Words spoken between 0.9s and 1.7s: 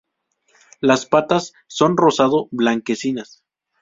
patas